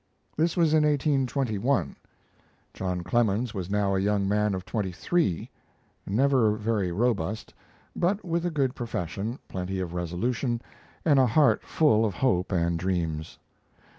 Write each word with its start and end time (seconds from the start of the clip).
This 0.35 0.57
was 0.57 0.73
in 0.73 0.81
1821. 0.83 1.95
John 2.73 3.03
Clemens 3.03 3.53
was 3.53 3.69
now 3.69 3.93
a 3.93 3.99
young 3.99 4.27
man 4.27 4.55
of 4.55 4.65
twenty 4.65 4.91
three, 4.91 5.51
never 6.07 6.55
very 6.55 6.91
robust, 6.91 7.53
but 7.95 8.25
with 8.25 8.43
a 8.43 8.49
good 8.49 8.73
profession, 8.73 9.37
plenty 9.47 9.79
of 9.79 9.93
resolution, 9.93 10.59
and 11.05 11.19
a 11.19 11.27
heart 11.27 11.61
full 11.61 12.03
of 12.03 12.15
hope 12.15 12.51
and 12.51 12.79
dreams. 12.79 13.37